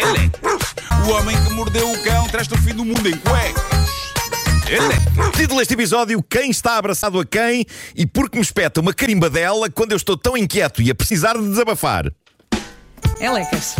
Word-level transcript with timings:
Elecas. 0.00 0.74
O 1.06 1.10
homem 1.10 1.36
que 1.44 1.52
mordeu 1.52 1.92
o 1.92 2.02
cão 2.02 2.26
traz-te 2.28 2.54
o 2.54 2.58
fim 2.58 2.74
do 2.74 2.86
mundo 2.86 3.06
em 3.06 3.16
cuecas. 3.18 3.90
Elecas. 4.66 5.36
Título 5.36 5.58
deste 5.58 5.74
episódio: 5.74 6.22
Quem 6.22 6.50
está 6.50 6.78
abraçado 6.78 7.20
a 7.20 7.26
quem 7.26 7.66
e 7.94 8.06
por 8.06 8.30
que 8.30 8.38
me 8.38 8.42
espeta 8.42 8.80
uma 8.80 8.94
carimbadela 8.94 9.68
quando 9.68 9.92
eu 9.92 9.98
estou 9.98 10.16
tão 10.16 10.38
inquieto 10.38 10.80
e 10.80 10.90
a 10.90 10.94
precisar 10.94 11.34
de 11.34 11.46
desabafar? 11.46 12.10
Elecas. 13.20 13.76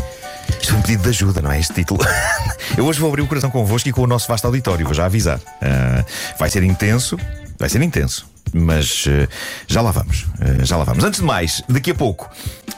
Isto 0.60 0.74
é 0.74 0.76
um 0.76 0.82
pedido 0.82 1.04
de 1.04 1.08
ajuda, 1.08 1.40
não 1.40 1.50
é? 1.50 1.58
Este 1.58 1.72
título. 1.72 2.00
Eu 2.76 2.84
hoje 2.84 3.00
vou 3.00 3.08
abrir 3.08 3.22
o 3.22 3.26
coração 3.26 3.50
convosco 3.50 3.88
e 3.88 3.92
com 3.92 4.02
o 4.02 4.06
nosso 4.06 4.28
vasto 4.28 4.44
auditório, 4.44 4.84
vou 4.84 4.94
já 4.94 5.06
avisar. 5.06 5.40
Ah, 5.62 6.04
vai 6.38 6.50
ser 6.50 6.62
intenso, 6.62 7.16
vai 7.58 7.68
ser 7.68 7.80
intenso. 7.80 8.28
Mas 8.52 9.04
eh, 9.08 9.28
já 9.66 9.80
lá 9.80 9.90
vamos, 9.90 10.26
eh, 10.40 10.64
já 10.64 10.76
lá 10.76 10.84
vamos. 10.84 11.04
Antes 11.04 11.20
de 11.20 11.26
mais, 11.26 11.62
daqui 11.68 11.92
a 11.92 11.94
pouco 11.94 12.28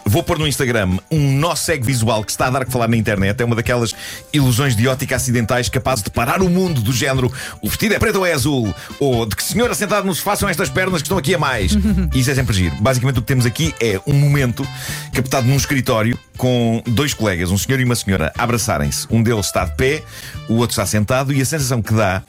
vou 0.04 0.22
pôr 0.22 0.38
no 0.38 0.46
Instagram 0.46 0.98
um 1.10 1.38
nó 1.38 1.54
cego 1.54 1.84
visual 1.84 2.24
que 2.24 2.30
está 2.30 2.46
a 2.46 2.50
dar 2.50 2.64
que 2.64 2.72
falar 2.72 2.88
na 2.88 2.96
internet. 2.96 3.40
É 3.40 3.44
uma 3.44 3.56
daquelas 3.56 3.94
ilusões 4.32 4.76
de 4.76 4.86
ótica 4.88 5.16
acidentais 5.16 5.68
capazes 5.68 6.04
de 6.04 6.10
parar 6.10 6.42
o 6.42 6.48
mundo, 6.48 6.80
do 6.80 6.92
género 6.92 7.32
o 7.60 7.68
vestido 7.68 7.94
é 7.94 7.98
preto 7.98 8.18
ou 8.18 8.26
é 8.26 8.32
azul, 8.32 8.74
ou 8.98 9.26
de 9.26 9.36
que 9.36 9.42
senhora 9.42 9.74
sentada 9.74 10.06
no 10.06 10.14
sofá 10.14 10.36
são 10.36 10.48
estas 10.48 10.68
pernas 10.68 11.02
que 11.02 11.06
estão 11.06 11.18
aqui 11.18 11.34
a 11.34 11.38
mais. 11.38 11.72
Isso 12.14 12.30
é 12.30 12.34
sempre 12.34 12.54
giro. 12.54 12.74
Basicamente 12.76 13.18
o 13.18 13.22
que 13.22 13.28
temos 13.28 13.46
aqui 13.46 13.74
é 13.80 14.00
um 14.06 14.14
momento 14.14 14.66
captado 15.12 15.46
num 15.46 15.56
escritório 15.56 16.18
com 16.36 16.82
dois 16.86 17.14
colegas, 17.14 17.50
um 17.50 17.58
senhor 17.58 17.80
e 17.80 17.84
uma 17.84 17.94
senhora, 17.94 18.32
a 18.36 18.42
abraçarem-se. 18.42 19.06
Um 19.10 19.22
deles 19.22 19.46
está 19.46 19.64
de 19.64 19.76
pé, 19.76 20.02
o 20.48 20.54
outro 20.54 20.72
está 20.72 20.86
sentado, 20.86 21.32
e 21.32 21.40
a 21.40 21.44
sensação 21.44 21.80
que 21.80 21.94
dá 21.94 22.22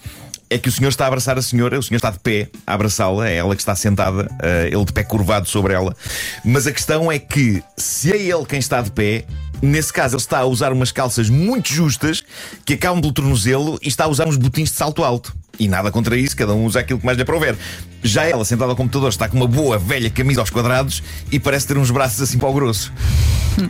é 0.53 0.57
que 0.59 0.69
o 0.69 0.71
senhor 0.71 0.89
está 0.89 1.05
a 1.05 1.07
abraçar 1.07 1.35
a 1.35 1.41
senhora, 1.41 1.79
o 1.79 1.83
senhor 1.83 1.97
está 1.97 2.11
de 2.11 2.19
pé 2.19 2.47
a 2.65 2.75
abraçá-la, 2.75 3.27
é 3.27 3.37
ela 3.37 3.55
que 3.55 3.61
está 3.61 3.75
sentada, 3.75 4.29
eh, 4.39 4.69
ele 4.71 4.85
de 4.85 4.93
pé 4.93 5.03
curvado 5.03 5.49
sobre 5.49 5.73
ela. 5.73 5.95
Mas 6.45 6.67
a 6.67 6.71
questão 6.71 7.11
é 7.11 7.17
que, 7.17 7.63
se 7.75 8.11
é 8.11 8.17
ele 8.17 8.45
quem 8.45 8.59
está 8.59 8.79
de 8.79 8.91
pé, 8.91 9.25
nesse 9.63 9.91
caso 9.91 10.15
ele 10.15 10.21
está 10.21 10.39
a 10.39 10.45
usar 10.45 10.71
umas 10.71 10.91
calças 10.91 11.27
muito 11.27 11.73
justas 11.73 12.23
que 12.63 12.75
acabam 12.75 13.01
pelo 13.01 13.13
tornozelo 13.13 13.79
e 13.81 13.87
está 13.87 14.03
a 14.05 14.07
usar 14.07 14.27
uns 14.27 14.37
botins 14.37 14.69
de 14.69 14.75
salto 14.75 15.03
alto. 15.03 15.35
E 15.57 15.67
nada 15.67 15.91
contra 15.91 16.15
isso, 16.15 16.37
cada 16.37 16.53
um 16.53 16.65
usa 16.65 16.81
aquilo 16.81 16.99
que 16.99 17.05
mais 17.05 17.17
lhe 17.17 17.23
aprouver. 17.23 17.55
Já 18.03 18.23
ela, 18.23 18.45
sentada 18.45 18.71
ao 18.71 18.75
computador, 18.75 19.09
está 19.09 19.27
com 19.27 19.37
uma 19.37 19.47
boa 19.47 19.79
velha 19.79 20.09
camisa 20.09 20.39
aos 20.39 20.51
quadrados 20.51 21.01
e 21.31 21.39
parece 21.39 21.65
ter 21.65 21.77
uns 21.79 21.89
braços 21.89 22.21
assim 22.21 22.37
para 22.37 22.49
o 22.49 22.53
grosso. 22.53 22.93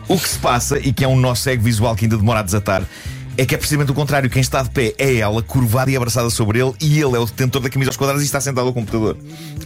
O 0.08 0.18
que 0.18 0.28
se 0.28 0.40
passa, 0.40 0.80
e 0.80 0.92
que 0.94 1.04
é 1.04 1.08
um 1.08 1.18
nó 1.18 1.36
cego 1.36 1.64
visual 1.64 1.96
que 1.96 2.06
ainda 2.06 2.18
demora 2.18 2.40
a 2.40 2.44
desatar, 2.44 2.84
é 3.38 3.46
que 3.46 3.56
é 3.56 3.58
precisamente 3.58 3.92
o 3.92 3.94
contrário. 3.94 4.30
Quem 4.30 4.42
está 4.42 4.62
de 4.62 4.70
pé 4.70 4.94
é 4.98 5.16
ela, 5.16 5.42
curvada 5.42 5.90
e 5.92 5.96
abraçada 5.96 6.30
sobre 6.30 6.60
ele, 6.60 6.74
e 6.82 7.00
ele 7.00 7.16
é 7.16 7.20
o 7.20 7.26
detentor 7.26 7.62
da 7.62 7.70
camisa 7.70 7.90
aos 7.90 7.98
quadrados 7.98 8.24
e 8.24 8.26
está 8.26 8.40
sentado 8.40 8.68
ao 8.68 8.74
computador. 8.74 9.18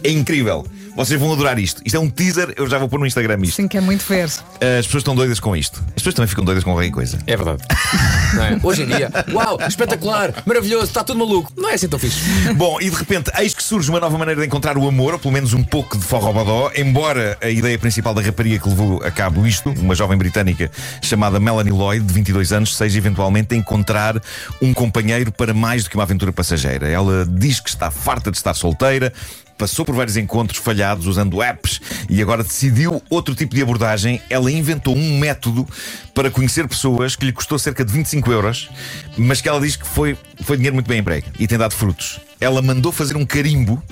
É 0.02 0.10
incrível. 0.10 0.66
Vocês 0.98 1.20
vão 1.20 1.32
adorar 1.32 1.56
isto. 1.60 1.80
Isto 1.84 1.96
é 1.96 2.00
um 2.00 2.10
teaser, 2.10 2.52
eu 2.56 2.68
já 2.68 2.76
vou 2.76 2.88
pôr 2.88 2.98
no 2.98 3.06
Instagram 3.06 3.38
isto. 3.42 3.54
Sim, 3.54 3.68
que 3.68 3.78
é 3.78 3.80
muito 3.80 4.04
ver. 4.04 4.24
As 4.24 4.84
pessoas 4.84 5.02
estão 5.02 5.14
doidas 5.14 5.38
com 5.38 5.54
isto. 5.54 5.80
As 5.88 5.94
pessoas 5.94 6.14
também 6.16 6.28
ficam 6.28 6.44
doidas 6.44 6.64
com 6.64 6.72
qualquer 6.72 6.90
coisa. 6.90 7.20
É 7.24 7.36
verdade. 7.36 7.62
Não 8.34 8.44
é? 8.44 8.58
Hoje 8.60 8.82
em 8.82 8.86
dia, 8.86 9.08
uau, 9.32 9.58
espetacular, 9.68 10.42
maravilhoso, 10.44 10.86
está 10.86 11.04
tudo 11.04 11.20
maluco. 11.20 11.52
Não 11.56 11.70
é 11.70 11.74
assim 11.74 11.88
tão 11.88 12.00
fixe. 12.00 12.18
Bom, 12.54 12.80
e 12.80 12.90
de 12.90 12.96
repente, 12.96 13.30
eis 13.38 13.54
surge 13.68 13.90
uma 13.90 14.00
nova 14.00 14.16
maneira 14.16 14.40
de 14.40 14.46
encontrar 14.46 14.78
o 14.78 14.88
amor, 14.88 15.12
ou 15.12 15.18
pelo 15.18 15.34
menos 15.34 15.52
um 15.52 15.62
pouco 15.62 15.98
de 15.98 16.02
forrobodó, 16.02 16.70
embora 16.74 17.36
a 17.38 17.50
ideia 17.50 17.78
principal 17.78 18.14
da 18.14 18.22
rapariga 18.22 18.58
que 18.58 18.66
levou 18.66 19.04
a 19.04 19.10
cabo 19.10 19.46
isto, 19.46 19.68
uma 19.72 19.94
jovem 19.94 20.16
britânica 20.16 20.70
chamada 21.02 21.38
Melanie 21.38 21.70
Lloyd, 21.70 22.02
de 22.02 22.14
22 22.14 22.50
anos, 22.54 22.74
seja 22.74 22.96
eventualmente 22.96 23.54
encontrar 23.54 24.18
um 24.62 24.72
companheiro 24.72 25.30
para 25.30 25.52
mais 25.52 25.84
do 25.84 25.90
que 25.90 25.96
uma 25.96 26.04
aventura 26.04 26.32
passageira. 26.32 26.88
Ela 26.88 27.26
diz 27.26 27.60
que 27.60 27.68
está 27.68 27.90
farta 27.90 28.30
de 28.30 28.38
estar 28.38 28.54
solteira, 28.54 29.12
passou 29.58 29.84
por 29.84 29.94
vários 29.94 30.16
encontros 30.16 30.58
falhados 30.60 31.06
usando 31.06 31.42
apps 31.42 31.80
e 32.08 32.22
agora 32.22 32.44
decidiu 32.44 33.02
outro 33.10 33.34
tipo 33.34 33.54
de 33.54 33.62
abordagem. 33.62 34.22
Ela 34.30 34.50
inventou 34.50 34.96
um 34.96 35.18
método 35.18 35.66
para 36.14 36.30
conhecer 36.30 36.66
pessoas 36.68 37.16
que 37.16 37.26
lhe 37.26 37.32
custou 37.32 37.58
cerca 37.58 37.84
de 37.84 37.92
25 37.92 38.30
euros, 38.30 38.70
mas 39.16 39.40
que 39.40 39.48
ela 39.48 39.60
diz 39.60 39.74
que 39.74 39.86
foi, 39.86 40.16
foi 40.42 40.56
dinheiro 40.56 40.74
muito 40.74 40.86
bem 40.86 41.00
emprego 41.00 41.26
e 41.38 41.46
tem 41.48 41.58
dado 41.58 41.74
frutos. 41.74 42.20
Ela 42.40 42.62
mandou 42.62 42.92
fazer 42.92 43.16
um 43.16 43.26
carimbo 43.26 43.82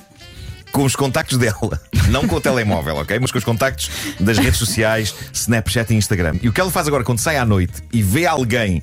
com 0.71 0.85
os 0.85 0.95
contactos 0.95 1.39
dela, 1.39 1.81
não 2.09 2.29
com 2.29 2.37
o 2.37 2.41
telemóvel, 2.41 2.97
ok? 2.97 3.19
Mas 3.19 3.33
com 3.33 3.39
os 3.39 3.45
contactos 3.45 3.91
das 4.21 4.39
redes 4.39 4.59
sociais, 4.59 5.15
Snapchat 5.33 5.93
e 5.93 5.97
Instagram. 5.97 6.37
E 6.43 6.49
o 6.49 6.53
que 6.53 6.61
ela 6.61 6.71
faz 6.71 6.87
agora 6.87 7.03
quando 7.03 7.19
sai 7.19 7.37
à 7.37 7.45
noite 7.45 7.83
e 7.93 8.03
vê 8.03 8.27
alguém 8.27 8.83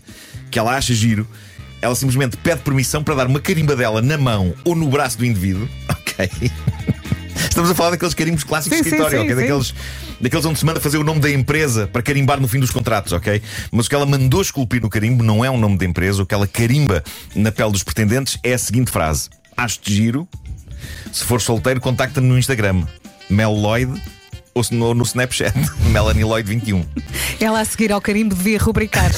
que 0.51 0.59
ela 0.59 0.75
acha 0.75 0.93
giro, 0.93 1.27
ela 1.81 1.95
simplesmente 1.95 2.37
pede 2.37 2.61
permissão 2.61 3.03
para 3.03 3.15
dar 3.15 3.27
uma 3.27 3.39
carimba 3.39 3.75
dela 3.75 4.01
na 4.01 4.17
mão 4.17 4.53
ou 4.63 4.73
no 4.73 4.87
braço 4.89 5.17
do 5.17 5.25
indivíduo, 5.25 5.67
ok? 6.13 6.51
Estamos 7.35 7.69
a 7.69 7.75
falar 7.75 7.91
daqueles 7.91 8.13
carimbos 8.13 8.43
clássicos 8.43 8.77
Sim, 8.77 8.83
de 8.83 8.89
escritório, 8.89 9.21
sim, 9.21 9.29
sim. 9.29 9.35
Daqueles, 9.35 9.75
daqueles 10.19 10.45
onde 10.45 10.59
se 10.59 10.65
manda 10.65 10.79
fazer 10.79 10.97
o 10.97 11.03
nome 11.03 11.19
da 11.19 11.29
empresa 11.29 11.87
para 11.87 12.01
carimbar 12.01 12.39
no 12.39 12.47
fim 12.47 12.59
dos 12.59 12.71
contratos, 12.71 13.13
ok? 13.13 13.41
Mas 13.71 13.85
o 13.85 13.89
que 13.89 13.95
ela 13.95 14.05
mandou 14.05 14.41
esculpir 14.41 14.81
no 14.81 14.89
carimbo 14.89 15.23
não 15.23 15.43
é 15.43 15.51
um 15.51 15.57
nome 15.57 15.77
da 15.77 15.85
empresa, 15.85 16.23
o 16.23 16.25
que 16.25 16.33
ela 16.33 16.47
carimba 16.47 17.03
na 17.35 17.51
pele 17.51 17.71
dos 17.71 17.83
pretendentes 17.83 18.39
é 18.43 18.53
a 18.53 18.57
seguinte 18.57 18.91
frase: 18.91 19.29
Acho-te 19.55 19.93
giro. 19.93 20.27
Se 21.11 21.23
for 21.23 21.39
solteiro, 21.41 21.79
contacta-me 21.79 22.27
no 22.27 22.37
Instagram. 22.37 22.85
Mel 23.29 23.53
Lloyd 23.53 24.01
ou 24.55 24.63
se 24.63 24.73
no, 24.73 24.93
no 24.93 25.03
Snapchat, 25.03 25.53
Melanie 25.91 26.23
Lloyd 26.23 26.47
21. 26.47 26.85
Ela 27.39 27.61
a 27.61 27.65
seguir 27.65 27.91
ao 27.91 27.99
carimbo 27.99 28.35
devia 28.35 28.57
rubricar. 28.59 29.11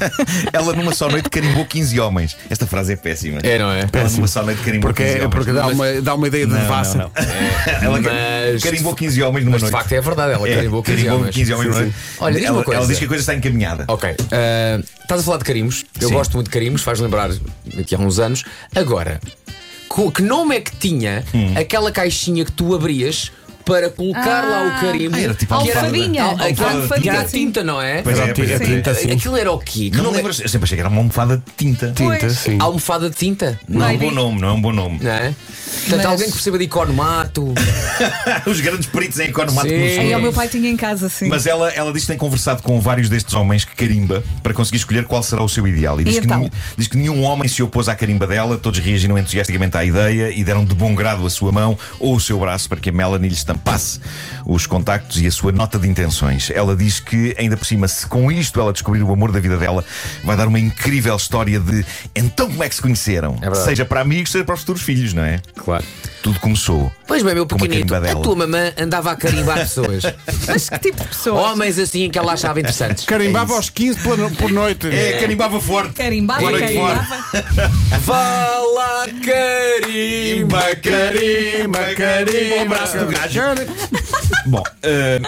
Ela 0.52 0.72
numa 0.74 0.94
só 0.94 1.08
noite 1.08 1.28
carimbou 1.30 1.64
15 1.64 1.98
homens. 2.00 2.36
Esta 2.50 2.66
frase 2.66 2.92
é 2.92 2.96
péssima. 2.96 3.40
É, 3.42 3.58
não 3.58 3.70
é? 3.70 3.88
Ela 3.92 4.10
numa 4.10 4.26
só 4.28 4.42
noite 4.42 4.60
carimbou 4.62 4.90
Porque, 4.90 5.02
15 5.04 5.14
é, 5.14 5.18
homens. 5.18 5.34
porque 5.34 5.52
dá, 5.52 5.66
uma, 5.66 5.92
dá 6.02 6.14
uma 6.14 6.26
ideia 6.28 6.46
de 6.46 6.52
Não, 6.52 6.60
devassa. 6.60 6.98
não, 6.98 7.04
não. 7.10 7.96
Ela 7.96 8.00
Mas- 8.00 8.62
carimbou 8.62 8.94
15 8.94 9.22
homens 9.22 9.44
numa 9.44 9.52
Mas 9.52 9.62
de 9.62 9.70
noite. 9.70 9.82
facto 9.82 9.92
é 9.92 10.00
verdade, 10.00 10.32
ela 10.34 10.48
É, 10.48 10.54
carimbou 10.56 10.82
15 10.82 10.96
carimbou 10.96 11.18
homens. 11.20 11.34
15 11.34 11.52
homens 11.54 11.66
numa 11.68 11.74
Sim, 11.78 11.82
noite. 11.84 11.96
sim. 11.96 12.14
Olha, 12.20 12.34
diz 12.34 12.44
ela, 12.44 12.56
uma 12.58 12.64
coisa. 12.64 12.78
ela 12.80 12.86
diz 12.88 12.98
que 12.98 13.04
a 13.04 13.08
coisa 13.08 13.22
está 13.22 13.34
encaminhada. 13.34 13.84
Ok, 13.88 14.14
ah, 14.30 14.80
estás 15.02 15.20
a 15.20 15.24
falar 15.24 15.38
de 15.38 15.44
carimbos. 15.44 15.84
Eu 16.00 16.08
Sim. 16.08 16.14
gosto 16.14 16.32
muito 16.34 16.46
de 16.46 16.52
carimbos, 16.52 16.82
faz 16.82 17.00
lembrar 17.00 17.30
daqui 17.74 17.94
a 17.94 17.98
uns 17.98 18.18
anos. 18.18 18.44
Agora, 18.74 19.20
que 20.14 20.22
nome 20.22 20.56
é 20.56 20.60
que 20.60 20.74
tinha 20.76 21.22
Hum. 21.34 21.54
aquela 21.56 21.90
caixinha 21.92 22.44
que 22.44 22.52
tu 22.52 22.74
abrias 22.74 23.30
para 23.64 23.90
colocar 23.90 24.42
lá 24.42 24.66
o 24.76 24.80
carimbo? 24.80 25.16
Ah, 25.16 25.20
era 25.20 25.34
tipo 25.34 25.58
que 25.62 25.70
almofadinha. 25.70 26.22
Al- 26.24 26.34
aquela- 26.40 27.00
que 27.00 27.08
era 27.08 27.20
a 27.20 27.28
sim. 27.28 27.38
tinta, 27.46 27.62
não 27.64 27.80
é? 27.80 28.02
Pois 28.02 28.18
é, 28.18 28.32
pois 28.34 28.50
é, 28.50 28.54
é. 28.54 28.58
tinta, 28.58 28.94
sim. 28.94 29.10
Aquilo 29.10 29.36
era 29.36 29.50
o 29.52 29.58
quê? 29.58 29.90
Que 29.90 29.96
Não 29.96 30.04
nome 30.04 30.14
é- 30.18 30.22
lembro, 30.22 30.32
eu 30.42 30.48
sempre 30.48 30.64
achei 30.64 30.76
que 30.76 30.80
era 30.80 30.88
uma 30.88 30.98
almofada 30.98 31.36
de 31.36 31.42
tinta. 31.56 31.92
Tinta, 31.94 32.18
Pois. 32.20 32.32
sim. 32.38 32.58
Almofada 32.60 33.10
de 33.10 33.16
tinta? 33.16 33.58
Não 33.68 33.86
é 33.86 33.92
um 33.92 33.98
bom 33.98 34.10
nome, 34.10 34.40
não 34.40 34.48
é 34.48 34.52
um 34.52 34.60
bom 34.60 34.72
nome. 34.72 34.98
Não 35.02 35.10
é? 35.10 35.34
Portanto, 35.72 35.96
Mas- 35.96 36.06
alguém 36.06 36.26
que 36.26 36.32
perceba 36.32 36.58
de 36.58 36.64
economato. 36.64 37.54
Os 38.46 38.60
grandes 38.60 38.86
peritos 38.86 39.18
em 39.20 39.24
economato 39.28 39.68
Sim. 39.68 39.74
que 39.74 39.80
nos 39.80 39.90
Aí 39.90 39.96
falam. 39.96 40.18
o 40.18 40.22
meu 40.22 40.32
pai 40.32 40.48
tinha 40.48 40.68
em 40.68 40.76
casa, 40.76 41.06
assim. 41.06 41.28
Mas 41.28 41.46
ela, 41.46 41.70
ela 41.70 41.92
diz 41.92 42.02
que 42.02 42.08
tem 42.08 42.18
conversado 42.18 42.62
com 42.62 42.80
vários 42.80 43.08
destes 43.08 43.34
homens 43.34 43.64
que 43.64 43.74
carimba 43.74 44.22
para 44.42 44.52
conseguir 44.52 44.78
escolher 44.78 45.04
qual 45.06 45.22
será 45.22 45.42
o 45.42 45.48
seu 45.48 45.66
ideal. 45.66 46.00
E 46.00 46.04
diz, 46.04 46.16
E 46.16 46.20
que, 46.20 46.26
então? 46.26 46.38
nenhum, 46.38 46.50
diz 46.76 46.88
que 46.88 46.96
nenhum 46.96 47.22
homem 47.24 47.48
se 47.48 47.62
opôs 47.62 47.88
à 47.88 47.94
carimba 47.94 48.26
dela, 48.26 48.58
todos 48.58 48.78
reagiram 48.80 49.16
entusiasticamente 49.18 49.76
à 49.76 49.84
ideia 49.84 50.30
e 50.30 50.42
deram 50.44 50.64
de 50.64 50.74
bom 50.74 50.94
grado 50.94 51.26
a 51.26 51.30
sua 51.30 51.50
mão 51.52 51.78
ou 51.98 52.14
o 52.16 52.20
seu 52.20 52.38
braço 52.38 52.68
para 52.68 52.80
que 52.80 52.90
a 52.90 52.92
Melanie 52.92 53.28
lhe 53.52 53.58
estampasse 53.58 54.00
os 54.44 54.66
contactos 54.66 55.20
e 55.20 55.26
a 55.26 55.30
sua 55.30 55.52
nota 55.52 55.78
de 55.78 55.88
intenções. 55.88 56.50
Ela 56.50 56.74
diz 56.74 56.98
que, 57.00 57.34
ainda 57.38 57.56
por 57.56 57.66
cima, 57.66 57.86
se 57.86 58.06
com 58.06 58.30
isto 58.30 58.60
ela 58.60 58.72
descobrir 58.72 59.02
o 59.02 59.12
amor 59.12 59.30
da 59.30 59.40
vida 59.40 59.56
dela, 59.56 59.84
vai 60.24 60.36
dar 60.36 60.48
uma 60.48 60.58
incrível 60.58 61.14
história 61.16 61.60
de 61.60 61.84
então 62.14 62.48
como 62.48 62.64
é 62.64 62.68
que 62.68 62.74
se 62.74 62.82
conheceram? 62.82 63.34
verdade. 63.36 63.64
seja 63.64 63.84
para 63.84 64.00
amigos, 64.00 64.32
seja 64.32 64.44
para 64.44 64.54
os 64.54 64.60
futuros 64.60 64.82
filhos, 64.82 65.12
não 65.12 65.22
é? 65.22 65.40
Claro. 65.56 65.84
Tudo 66.22 66.38
começou. 66.40 66.92
Pois 67.06 67.22
bem, 67.22 67.34
meu 67.34 67.46
pequenito, 67.46 67.94
a 67.94 68.14
tua 68.16 68.36
mamã 68.36 68.72
andava 68.78 69.10
a 69.12 69.16
carimbar 69.16 69.58
pessoas. 69.58 70.02
Mas 70.46 70.68
que 70.68 70.78
tipo 70.78 71.02
de 71.02 71.08
pessoas? 71.08 71.44
Homens 71.44 71.78
assim 71.78 72.08
que 72.10 72.18
ela 72.18 72.32
achava 72.32 72.60
interessantes. 72.60 73.04
Carimbava 73.04 73.54
aos 73.54 73.70
15 73.70 74.00
por, 74.00 74.30
por 74.32 74.50
noite. 74.50 74.86
É, 74.88 75.18
carimbava 75.20 75.60
forte. 75.60 75.94
Carimbava, 75.94 76.40
Boa 76.40 76.52
noite 76.52 76.74
carimbava. 76.74 77.02
Fala 78.02 79.06
carimba, 79.24 80.62
carimba, 80.76 81.94
carimba. 81.94 82.64
braço 82.68 82.98
do 82.98 83.06
gajo. 83.06 83.40
Bom, 84.46 84.62
eh, 84.82 85.20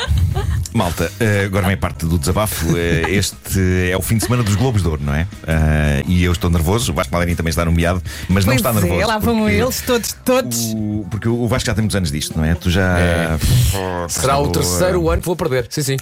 Malta, 0.73 1.11
eh, 1.21 1.45
agora 1.47 1.67
vem 1.67 1.75
a 1.75 1.79
parte 1.79 2.05
do 2.05 2.19
desabafo. 2.19 2.77
Eh, 2.77 3.03
Este 3.11 3.91
é 3.91 3.97
o 3.97 4.03
fim 4.03 4.17
de 4.17 4.25
semana 4.25 4.43
dos 4.43 4.55
Globos 4.57 4.83
de 4.83 4.89
Ouro, 4.89 5.01
não 5.05 5.15
é? 5.15 5.27
Ah, 5.47 6.03
e 6.07 6.25
eu 6.25 6.33
estou 6.33 6.51
nervoso. 6.51 6.91
O 6.91 6.95
Vasco 6.95 7.11
Palmeirinho 7.13 7.37
também 7.37 7.51
está 7.51 7.65
nomeado, 7.65 8.03
mas 8.29 8.45
não 8.45 8.53
Pois 8.55 8.61
está 8.61 8.71
é, 8.71 8.73
nervoso. 8.75 9.07
lá 9.07 9.19
vão 9.19 9.39
porque 9.41 9.55
eles, 9.55 9.81
todos, 9.83 10.13
todos. 10.25 10.59
o- 10.75 11.07
porque 11.11 11.29
o 11.29 11.47
Vasco 11.47 11.67
já 11.67 11.75
tem 11.75 11.83
muitos 11.83 11.97
anos 11.97 12.11
disto, 12.11 12.37
não 12.37 12.45
é? 12.45 12.55
Tu 12.55 12.71
já. 12.71 12.99
É. 12.99 13.39
Oh, 13.75 14.09
Será 14.09 14.39
o 14.39 14.49
terceiro 14.51 15.09
ano 15.09 15.21
que 15.21 15.27
vou 15.27 15.37
perder. 15.37 15.67
Sim, 15.71 15.83
sim. 15.83 15.97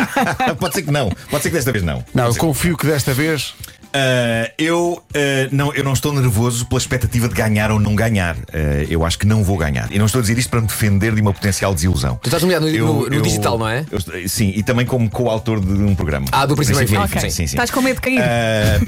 Pode 0.58 0.74
ser 0.74 0.82
que 0.82 0.90
não. 0.90 1.10
Pode 1.30 1.42
ser 1.42 1.50
que 1.50 1.56
desta 1.56 1.72
vez 1.72 1.84
não. 1.84 2.02
Não, 2.14 2.26
eu 2.26 2.34
confio 2.36 2.76
que 2.76 2.86
desta 2.86 3.12
vez. 3.12 3.54
Ah, 3.96 4.50
eu, 4.58 5.00
ah, 5.14 5.48
não, 5.52 5.72
eu 5.72 5.84
não 5.84 5.92
estou 5.92 6.12
nervoso 6.12 6.66
pela 6.66 6.78
expectativa 6.80 7.28
de 7.28 7.34
ganhar 7.34 7.70
ou 7.70 7.78
não 7.78 7.94
ganhar. 7.94 8.36
Ah, 8.52 8.84
eu 8.88 9.04
acho 9.06 9.16
que 9.18 9.26
não 9.26 9.44
vou 9.44 9.56
ganhar. 9.56 9.90
E 9.92 9.98
não 10.00 10.06
estou 10.06 10.18
a 10.18 10.22
dizer 10.22 10.36
isto 10.36 10.50
para 10.50 10.60
me 10.60 10.66
defender 10.66 11.14
de 11.14 11.20
uma 11.20 11.32
potencial 11.32 11.72
desilusão. 11.72 12.18
Tu 12.20 12.26
estás 12.26 12.42
nomeado 12.42 12.66
no- 12.66 12.72
Eu- 12.74 12.86
no- 12.86 13.08
no 13.08 13.14
eu- 13.14 13.22
digital, 13.22 13.56
não 13.56 13.68
é? 13.68 13.84
eu- 13.90 14.28
sim, 14.28 14.52
e 14.56 14.62
também 14.64 14.84
como 14.84 15.08
co-autor 15.08 15.60
de 15.60 15.72
um 15.72 15.94
programa. 15.94 16.26
Ah, 16.32 16.44
do 16.44 16.56
Príncipe 16.56 16.76
Sim, 16.78 16.84
Infinito, 16.84 17.08
sim, 17.20 17.20
sim. 17.20 17.30
sim. 17.30 17.44
Estás 17.44 17.70
com 17.70 17.80
medo 17.80 17.96
de 17.96 18.00
cair? 18.00 18.20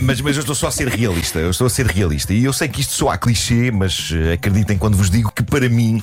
Mas, 0.01 0.21
mas 0.21 0.37
eu 0.37 0.41
estou 0.41 0.55
só 0.57 0.67
a 0.67 0.71
ser 0.73 0.89
realista. 0.89 1.39
Eu 1.39 1.51
estou 1.51 1.69
a 1.69 1.71
ser 1.71 1.87
realista. 1.87 2.33
E 2.35 2.45
eu 2.45 2.53
sei 2.53 2.67
que 2.69 2.81
isto 2.81 2.93
soa 2.95 3.17
clichê, 3.17 3.71
mas 3.71 4.11
acreditem 4.35 4.77
quando 4.77 4.97
vos 4.97 5.09
digo 5.09 5.31
que 5.33 5.43
para 5.45 5.69
mim 5.69 6.03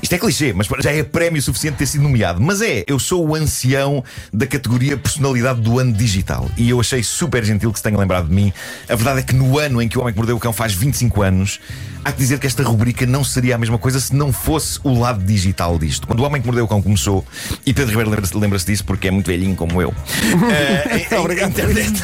isto 0.00 0.14
é 0.14 0.18
clichê, 0.18 0.52
mas 0.52 0.68
já 0.80 0.92
é 0.92 1.02
prémio 1.02 1.42
suficiente 1.42 1.76
ter 1.78 1.86
sido 1.86 2.02
nomeado. 2.02 2.40
Mas 2.40 2.62
é, 2.62 2.84
eu 2.86 2.98
sou 3.00 3.26
o 3.26 3.34
ancião 3.34 4.04
da 4.32 4.46
categoria 4.46 4.96
personalidade 4.96 5.60
do 5.60 5.78
ano 5.80 5.92
digital. 5.92 6.48
E 6.56 6.70
eu 6.70 6.78
achei 6.78 7.02
super 7.02 7.42
gentil 7.44 7.72
que 7.72 7.78
se 7.78 7.82
tenha 7.82 7.98
lembrado 7.98 8.28
de 8.28 8.32
mim. 8.34 8.43
A 8.88 8.94
verdade 8.94 9.20
é 9.20 9.22
que 9.22 9.34
no 9.34 9.58
ano 9.58 9.80
em 9.80 9.88
que 9.88 9.96
o 9.98 10.00
Homem 10.00 10.12
que 10.12 10.18
Mordeu 10.18 10.36
o 10.36 10.40
Cão 10.40 10.52
faz 10.52 10.72
25 10.74 11.22
anos, 11.22 11.60
há 12.04 12.12
que 12.12 12.18
dizer 12.18 12.38
que 12.38 12.46
esta 12.46 12.62
rubrica 12.62 13.06
não 13.06 13.22
seria 13.24 13.54
a 13.54 13.58
mesma 13.58 13.78
coisa 13.78 13.98
se 14.00 14.14
não 14.14 14.32
fosse 14.32 14.78
o 14.82 14.98
lado 14.98 15.22
digital 15.24 15.78
disto. 15.78 16.06
Quando 16.06 16.20
o 16.20 16.24
Homem 16.24 16.40
que 16.40 16.46
Mordeu 16.46 16.64
o 16.64 16.68
Cão 16.68 16.82
começou, 16.82 17.24
e 17.64 17.72
Pedro 17.72 17.90
Ribeiro 17.90 18.10
lembra-se 18.10 18.36
lembra-se 18.36 18.66
disso 18.66 18.84
porque 18.84 19.08
é 19.08 19.10
muito 19.10 19.26
velhinho 19.26 19.54
como 19.56 19.80
eu. 19.80 19.94
eh, 20.50 21.06
a- 21.10 21.16
a- 21.16 21.44
a 21.44 21.48
internet- 21.48 22.02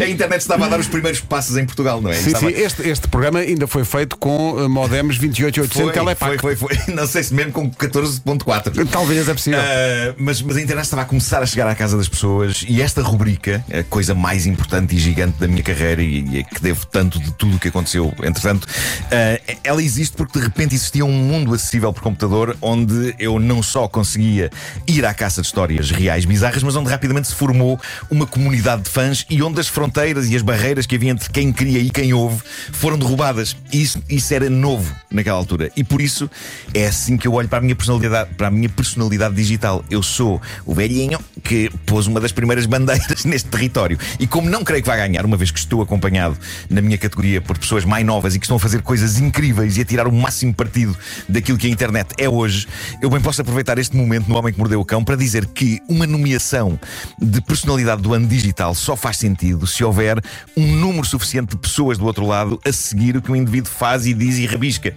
a 0.00 0.06
internet 0.08 0.40
estava 0.40 0.66
a 0.66 0.68
dar 0.68 0.80
os 0.80 0.86
primeiros 0.88 1.20
passos 1.20 1.56
em 1.56 1.64
Portugal, 1.64 2.00
não 2.00 2.10
é? 2.10 2.14
Sim, 2.14 2.26
Estava- 2.28 2.48
sim, 2.50 2.54
este, 2.56 2.88
este 2.88 3.08
programa 3.08 3.38
ainda 3.40 3.66
foi 3.66 3.84
feito 3.84 4.16
com 4.16 4.56
eh, 4.58 4.68
modems 4.68 5.18
28800 5.18 5.72
foi, 5.82 5.92
Telepac. 5.92 6.38
foi, 6.40 6.56
foi, 6.56 6.76
foi. 6.76 6.94
Não 6.94 7.06
sei 7.06 7.22
se 7.22 7.32
mesmo 7.34 7.52
com 7.52 7.70
14.4. 7.70 8.86
Talvez 8.90 9.28
é 9.28 9.34
possível. 9.34 9.58
Uh, 9.58 10.14
mas, 10.18 10.42
mas 10.42 10.56
a 10.56 10.60
internet 10.60 10.84
estava 10.84 11.02
a 11.02 11.04
começar 11.04 11.42
a 11.42 11.46
chegar 11.46 11.68
à 11.68 11.74
casa 11.74 11.96
das 11.96 12.08
pessoas 12.08 12.64
e 12.68 12.80
esta 12.82 13.02
rubrica, 13.02 13.64
a 13.72 13.82
coisa 13.84 14.14
mais 14.14 14.46
importante 14.46 14.94
e 14.94 14.98
gigante 14.98 15.37
da 15.38 15.46
minha 15.46 15.62
carreira 15.62 16.02
e, 16.02 16.24
e 16.28 16.38
a 16.40 16.44
que 16.44 16.60
devo 16.60 16.86
tanto 16.86 17.18
de 17.18 17.32
tudo 17.32 17.56
o 17.56 17.58
que 17.58 17.68
aconteceu, 17.68 18.12
entretanto, 18.22 18.64
uh, 18.64 19.56
ela 19.62 19.82
existe 19.82 20.16
porque 20.16 20.38
de 20.38 20.44
repente 20.44 20.74
existia 20.74 21.04
um 21.04 21.12
mundo 21.12 21.54
acessível 21.54 21.92
por 21.92 22.02
computador 22.02 22.56
onde 22.60 23.14
eu 23.18 23.38
não 23.38 23.62
só 23.62 23.88
conseguia 23.88 24.50
ir 24.86 25.04
à 25.04 25.14
caça 25.14 25.40
de 25.40 25.46
histórias 25.46 25.90
reais 25.90 26.24
bizarras, 26.24 26.62
mas 26.62 26.76
onde 26.76 26.90
rapidamente 26.90 27.28
se 27.28 27.34
formou 27.34 27.78
uma 28.10 28.26
comunidade 28.26 28.82
de 28.82 28.90
fãs 28.90 29.26
e 29.30 29.42
onde 29.42 29.60
as 29.60 29.68
fronteiras 29.68 30.28
e 30.28 30.36
as 30.36 30.42
barreiras 30.42 30.86
que 30.86 30.96
havia 30.96 31.10
entre 31.10 31.30
quem 31.30 31.52
queria 31.52 31.78
e 31.78 31.90
quem 31.90 32.12
ouve 32.12 32.42
foram 32.72 32.98
derrubadas. 32.98 33.56
E 33.72 33.82
isso, 33.82 34.02
isso 34.08 34.34
era 34.34 34.50
novo 34.50 34.94
naquela 35.10 35.38
altura. 35.38 35.70
E 35.76 35.84
por 35.84 36.00
isso 36.00 36.30
é 36.74 36.86
assim 36.86 37.16
que 37.16 37.26
eu 37.26 37.34
olho 37.34 37.48
para 37.48 37.58
a 37.58 37.60
minha 37.60 37.76
personalidade, 37.76 38.34
para 38.34 38.48
a 38.48 38.50
minha 38.50 38.68
personalidade 38.68 39.34
digital. 39.34 39.84
Eu 39.90 40.02
sou 40.02 40.40
o 40.64 40.74
velhinho 40.74 41.18
que 41.42 41.70
pôs 41.86 42.06
uma 42.06 42.20
das 42.20 42.32
primeiras 42.32 42.66
bandeiras 42.66 43.24
neste 43.26 43.48
território. 43.48 43.98
E 44.18 44.26
como 44.26 44.48
não 44.50 44.64
creio 44.64 44.82
que 44.82 44.88
vai 44.88 44.98
ganhar, 44.98 45.24
uma 45.28 45.36
vez 45.36 45.50
que 45.50 45.58
estou 45.58 45.82
acompanhado 45.82 46.36
na 46.68 46.80
minha 46.80 46.98
categoria 46.98 47.40
por 47.40 47.56
pessoas 47.58 47.84
mais 47.84 48.04
novas 48.04 48.34
e 48.34 48.38
que 48.38 48.46
estão 48.46 48.56
a 48.56 48.60
fazer 48.60 48.82
coisas 48.82 49.20
incríveis 49.20 49.76
e 49.76 49.82
a 49.82 49.84
tirar 49.84 50.08
o 50.08 50.12
máximo 50.12 50.52
partido 50.54 50.96
daquilo 51.28 51.58
que 51.58 51.66
a 51.66 51.70
internet 51.70 52.14
é 52.18 52.28
hoje, 52.28 52.66
eu 53.00 53.10
bem 53.10 53.20
posso 53.20 53.40
aproveitar 53.40 53.78
este 53.78 53.96
momento 53.96 54.28
no 54.28 54.36
Homem 54.36 54.52
que 54.52 54.58
Mordeu 54.58 54.80
o 54.80 54.84
Cão 54.84 55.04
para 55.04 55.16
dizer 55.16 55.46
que 55.46 55.80
uma 55.88 56.06
nomeação 56.06 56.80
de 57.20 57.40
personalidade 57.42 58.02
do 58.02 58.14
ano 58.14 58.26
digital 58.26 58.74
só 58.74 58.96
faz 58.96 59.18
sentido 59.18 59.66
se 59.66 59.84
houver 59.84 60.20
um 60.56 60.66
número 60.66 61.06
suficiente 61.06 61.50
de 61.50 61.56
pessoas 61.56 61.98
do 61.98 62.06
outro 62.06 62.26
lado 62.26 62.58
a 62.64 62.72
seguir 62.72 63.16
o 63.16 63.22
que 63.22 63.30
o 63.30 63.36
indivíduo 63.36 63.70
faz 63.70 64.06
e 64.06 64.14
diz 64.14 64.38
e 64.38 64.46
rabisca. 64.46 64.94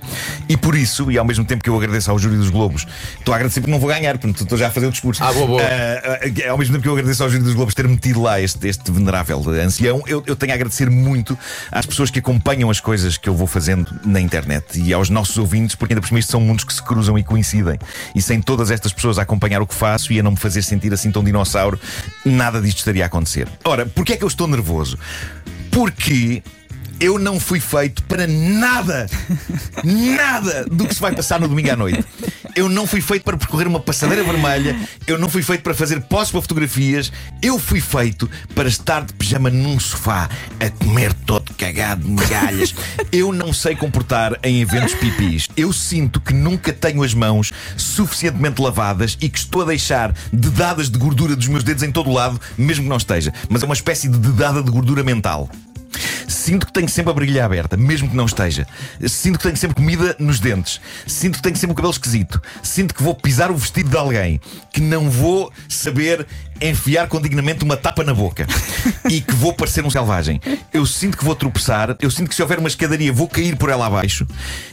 E 0.47 0.55
por 0.55 0.75
isso, 0.75 1.11
e 1.11 1.17
ao 1.17 1.25
mesmo 1.25 1.43
tempo 1.43 1.63
que 1.63 1.69
eu 1.69 1.75
agradeço 1.75 2.09
ao 2.09 2.17
Júri 2.17 2.37
dos 2.37 2.49
Globos, 2.49 2.87
estou 3.19 3.33
a 3.33 3.37
agradecer 3.37 3.59
porque 3.59 3.71
não 3.71 3.79
vou 3.79 3.89
ganhar, 3.89 4.17
portanto 4.17 4.41
estou 4.41 4.57
já 4.57 4.67
a 4.67 4.71
fazer 4.71 4.87
o 4.87 4.91
discurso. 4.91 5.23
Ah, 5.23 5.33
boa, 5.33 5.47
boa. 5.47 5.61
Ah, 5.61 6.51
ao 6.51 6.57
mesmo 6.57 6.73
tempo 6.73 6.83
que 6.83 6.89
eu 6.89 6.93
agradeço 6.93 7.23
ao 7.23 7.29
Júri 7.29 7.43
dos 7.43 7.53
Globos 7.53 7.73
ter 7.73 7.87
metido 7.87 8.21
lá 8.21 8.39
este, 8.39 8.67
este 8.67 8.91
venerável 8.91 9.41
ancião, 9.61 10.03
eu, 10.07 10.20
eu 10.25 10.35
tenho 10.35 10.51
a 10.51 10.56
agradecer 10.56 10.89
muito 10.89 11.38
às 11.71 11.85
pessoas 11.85 12.09
que 12.09 12.19
acompanham 12.19 12.69
as 12.69 12.79
coisas 12.79 13.18
que 13.18 13.27
eu 13.29 13.35
vou 13.35 13.47
fazendo 13.47 13.94
na 14.06 14.19
internet 14.19 14.79
e 14.79 14.94
aos 14.94 15.09
nossos 15.09 15.38
ouvintes, 15.38 15.75
porque 15.75 15.94
ainda 15.94 16.01
por 16.01 16.07
cima 16.07 16.19
isto 16.19 16.31
são 16.31 16.41
mundos 16.41 16.63
que 16.63 16.73
se 16.73 16.81
cruzam 16.81 17.18
e 17.18 17.23
coincidem. 17.23 17.77
E 18.15 18.21
sem 18.21 18.41
todas 18.41 18.71
estas 18.71 18.94
pessoas 18.94 19.19
a 19.19 19.23
acompanhar 19.23 19.62
o 19.62 19.68
que 19.68 19.75
faço 19.75 20.12
e 20.13 20.19
a 20.19 20.23
não 20.23 20.31
me 20.31 20.38
fazer 20.38 20.62
sentir 20.62 20.94
assim 20.94 21.12
tão 21.12 21.23
dinossauro, 21.23 21.79
nada 22.25 22.62
disto 22.62 22.79
estaria 22.79 23.03
a 23.03 23.07
acontecer. 23.07 23.47
Ora, 23.63 23.85
porquê 23.85 24.13
é 24.13 24.18
que 24.18 24.23
eu 24.23 24.27
estou 24.27 24.47
nervoso? 24.47 24.97
Porque 25.71 26.44
eu 27.01 27.17
não 27.17 27.39
fui 27.39 27.59
feito 27.59 28.03
para 28.03 28.27
nada, 28.27 29.07
nada 29.83 30.65
do 30.65 30.88
que 30.88 30.94
se 30.94 31.01
vai 31.01 31.13
passar 31.15 31.39
no 31.39 31.47
domingo 31.47 31.71
à 31.71 31.75
noite. 31.75 32.06
Eu 32.56 32.69
não 32.69 32.86
fui 32.86 33.01
feito 33.01 33.24
para 33.24 33.38
percorrer 33.38 33.68
uma 33.68 33.80
passadeira 33.80 34.24
vermelha, 34.24 34.75
eu 35.07 35.18
não 35.18 35.30
fui 35.30 35.42
feito 35.42 35.62
para 35.62 35.74
fazer 35.74 36.01
poses 36.01 36.31
para 36.31 36.42
fotografias, 36.42 37.12
eu 37.42 37.57
fui 37.57 37.80
feito 37.80 38.30
para 38.53 38.68
estar 38.68 39.06
de 39.06 39.13
pijama 39.13 39.50
num 39.50 39.80
sofá 39.80 40.30
a 40.59 40.69
comer 40.69 41.13
todo 41.13 41.53
cagado 41.53 42.03
de 42.03 42.09
migalhas. 42.09 42.74
Eu 43.12 43.31
não 43.31 43.53
sei 43.53 43.75
comportar 43.75 44.38
em 44.44 44.62
eventos 44.62 44.94
pipis. 44.94 45.48
Eu 45.56 45.71
sinto 45.71 46.19
que 46.19 46.33
nunca 46.33 46.74
tenho 46.74 47.03
as 47.03 47.13
mãos 47.13 47.51
suficientemente 47.77 48.62
lavadas 48.62 49.18
e 49.21 49.30
que 49.30 49.39
estou 49.39 49.62
a 49.62 49.65
deixar 49.65 50.13
dedadas 50.31 50.89
de 50.89 50.98
gordura 50.98 51.36
dos 51.36 51.48
meus 51.48 51.63
dedos 51.63 51.83
em 51.83 51.92
todo 51.92 52.09
o 52.09 52.13
lado, 52.13 52.39
mesmo 52.57 52.83
que 52.83 52.89
não 52.89 52.98
esteja. 52.98 53.33
Mas 53.50 53.63
é 53.63 53.65
uma 53.65 53.74
espécie 53.74 54.07
de 54.07 54.18
dedada 54.18 54.62
de 54.62 54.71
gordura 54.71 55.03
mental. 55.03 55.50
Sinto 56.31 56.65
que 56.65 56.73
tenho 56.73 56.89
sempre 56.89 57.11
a 57.11 57.13
brilha 57.13 57.45
aberta, 57.45 57.77
mesmo 57.77 58.09
que 58.09 58.15
não 58.15 58.25
esteja. 58.25 58.65
Sinto 59.07 59.37
que 59.37 59.43
tenho 59.43 59.57
sempre 59.57 59.75
comida 59.75 60.15
nos 60.17 60.39
dentes. 60.39 60.79
Sinto 61.05 61.35
que 61.35 61.41
tenho 61.41 61.55
sempre 61.55 61.73
o 61.73 61.75
cabelo 61.75 61.91
esquisito. 61.91 62.41
Sinto 62.63 62.95
que 62.95 63.03
vou 63.03 63.13
pisar 63.13 63.51
o 63.51 63.55
vestido 63.55 63.89
de 63.89 63.97
alguém. 63.97 64.39
Que 64.71 64.81
não 64.81 65.09
vou 65.09 65.51
saber 65.67 66.25
enfiar 66.61 67.07
com 67.07 67.19
dignamente 67.19 67.63
uma 67.63 67.75
tapa 67.75 68.03
na 68.03 68.13
boca. 68.13 68.47
E 69.09 69.19
que 69.19 69.33
vou 69.33 69.53
parecer 69.53 69.83
um 69.83 69.89
selvagem. 69.89 70.39
Eu 70.71 70.85
sinto 70.85 71.17
que 71.17 71.25
vou 71.25 71.35
tropeçar. 71.35 71.95
Eu 71.99 72.11
sinto 72.11 72.29
que 72.29 72.35
se 72.35 72.41
houver 72.41 72.59
uma 72.59 72.67
escadaria 72.67 73.11
vou 73.11 73.27
cair 73.27 73.55
por 73.55 73.69
ela 73.69 73.87
abaixo. 73.87 74.25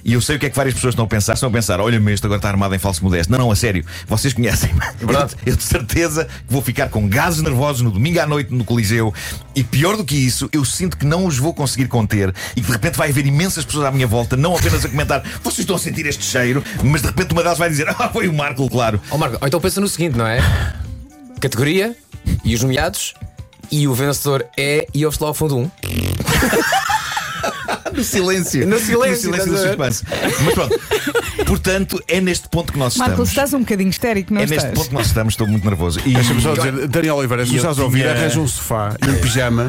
E 0.05 0.13
eu 0.13 0.21
sei 0.21 0.37
o 0.37 0.39
que 0.39 0.47
é 0.47 0.51
que 0.51 0.57
várias 0.57 0.75
pessoas 0.75 0.93
estão 0.93 1.05
a 1.05 1.09
pensar. 1.09 1.35
Estão 1.35 1.49
a 1.49 1.53
pensar: 1.53 1.81
olha-me, 1.81 2.13
este 2.13 2.25
agora 2.25 2.39
está 2.39 2.49
armado 2.49 2.75
em 2.75 2.79
falso 2.79 3.03
modesto. 3.03 3.33
Não, 3.33 3.39
não, 3.39 3.51
a 3.51 3.57
sério. 3.57 3.85
Vocês 4.07 4.33
conhecem-me. 4.33 4.81
verdade. 5.01 5.35
Eu 5.45 5.57
de 5.57 5.63
certeza 5.63 6.27
que 6.27 6.53
vou 6.53 6.63
ficar 6.63 6.89
com 6.89 7.09
gases 7.09 7.43
nervosos 7.43 7.83
no 7.83 7.91
domingo 7.91 8.21
à 8.21 8.27
noite 8.27 8.53
no 8.53 8.65
Coliseu. 8.65 9.13
E 9.55 9.65
pior 9.65 9.97
do 9.97 10.05
que 10.05 10.15
isso, 10.15 10.49
eu 10.53 10.65
sinto 10.65 10.97
que 10.97 11.07
não 11.07 11.27
os 11.27 11.39
vou 11.39 11.48
conseguir 11.55 11.89
conter 11.89 12.35
e 12.57 12.61
que 12.61 12.67
de 12.67 12.73
repente 12.73 12.97
vai 12.97 13.11
haver 13.11 13.27
imensas 13.27 13.65
pessoas 13.65 13.87
à 13.87 13.91
minha 13.91 14.07
volta, 14.07 14.37
não 14.37 14.57
apenas 14.57 14.85
a 14.85 14.89
comentar, 14.89 15.23
vocês 15.43 15.61
estão 15.61 15.77
a 15.77 15.79
sentir 15.79 16.07
este 16.07 16.25
cheiro, 16.25 16.63
mas 16.83 17.01
de 17.03 17.09
repente 17.09 17.33
uma 17.33 17.43
delas 17.43 17.59
vai 17.59 17.69
dizer, 17.69 17.89
ah, 17.89 18.09
foi 18.13 18.29
o 18.29 18.33
Marco, 18.35 18.69
claro. 18.69 19.01
Ó 19.11 19.17
Marco, 19.19 19.39
então 19.47 19.61
pensa 19.61 19.81
no 19.81 19.89
seguinte, 19.89 20.17
não 20.17 20.27
é? 20.27 20.39
Categoria 21.41 21.97
e 22.45 22.55
os 22.55 22.63
nomeados 22.63 23.15
e 23.71 23.87
o 23.87 23.95
vencedor 23.95 24.45
é 24.57 24.87
e 24.95 25.05
ouve-se 25.05 25.23
lá 25.23 25.29
ao 25.29 25.35
fundo 25.35 25.57
um. 25.59 25.71
No 27.93 28.05
silêncio. 28.05 28.67
No 28.67 28.79
silêncio, 28.79 29.31
no 29.31 29.37
silêncio 29.37 29.53
do 29.53 29.59
suspense. 29.59 30.05
Mas 30.45 30.55
pronto. 30.55 30.81
Portanto, 31.47 32.01
é 32.07 32.21
neste 32.21 32.49
ponto 32.49 32.73
que 32.73 32.79
nós 32.79 32.97
Marcos, 32.97 33.13
estamos. 33.15 33.29
estás 33.31 33.55
um 33.55 33.61
bocadinho 33.61 33.91
histérico, 33.91 34.33
não 34.33 34.41
É 34.41 34.45
neste 34.47 34.57
estás? 34.59 34.75
ponto 34.75 34.89
que 34.89 34.95
nós 34.95 35.07
estamos, 35.07 35.33
estou 35.35 35.49
muito 35.49 35.65
nervoso. 35.65 35.99
E 36.07 36.15
Deixa-me 36.15 36.41
só 36.41 36.55
dizer, 36.55 36.87
Daniel 36.87 37.17
Oliveira, 37.17 37.45
se 37.45 37.57
estás 37.57 37.79
a 37.79 37.83
ouvir, 37.83 38.03
tinha- 38.03 38.13
arranja 38.13 38.39
um 38.41 38.47
sofá 38.47 38.95
e 39.05 39.11
um 39.11 39.19
pijama 39.21 39.67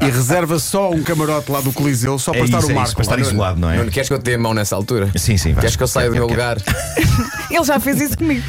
e 0.00 0.10
reserva 0.10 0.58
só 0.58 0.90
um 0.90 1.02
camarote 1.02 1.50
lá 1.50 1.60
do 1.60 1.72
Coliseu 1.72 2.18
só 2.18 2.32
para 2.32 2.40
é 2.40 2.44
estar 2.44 2.58
isso, 2.58 2.68
o 2.68 2.70
é 2.70 2.74
Marco. 2.74 2.88
isso, 2.88 2.96
para 2.96 3.02
estar 3.02 3.18
isolado, 3.18 3.60
não 3.60 3.70
é? 3.70 3.76
Não 3.78 3.88
queres 3.88 4.08
que 4.08 4.14
eu 4.14 4.18
te 4.18 4.24
dê 4.24 4.34
a 4.34 4.38
mão 4.38 4.54
nessa 4.54 4.76
altura? 4.76 5.10
Sim, 5.16 5.36
sim, 5.36 5.52
vai. 5.52 5.62
Queres 5.62 5.76
que 5.76 5.82
eu 5.82 5.88
saia 5.88 6.08
do 6.08 6.14
meu 6.14 6.26
lugar? 6.26 6.58
Ele 7.50 7.64
já 7.64 7.80
fez 7.80 8.00
isso 8.00 8.16
comigo. 8.16 8.42